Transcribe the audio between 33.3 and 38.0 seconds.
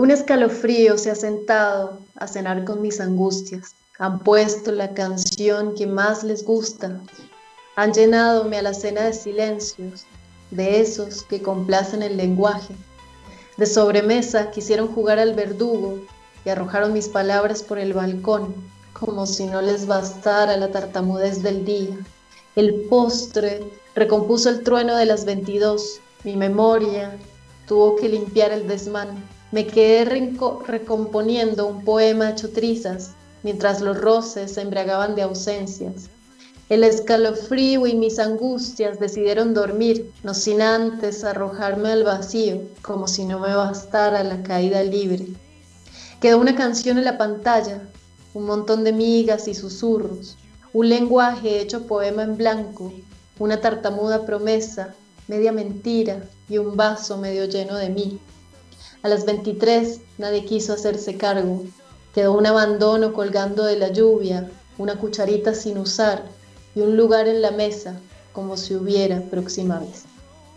mientras los roces se embriagaban de ausencias. El escalofrío y